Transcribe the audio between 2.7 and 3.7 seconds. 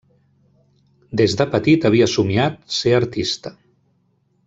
ser artista.